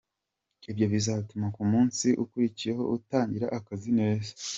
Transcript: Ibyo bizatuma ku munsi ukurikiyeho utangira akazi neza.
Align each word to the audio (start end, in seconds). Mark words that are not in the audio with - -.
Ibyo 0.71 0.85
bizatuma 0.93 1.47
ku 1.55 1.61
munsi 1.71 2.07
ukurikiyeho 2.23 2.83
utangira 2.97 3.47
akazi 3.57 3.89
neza. 3.99 4.31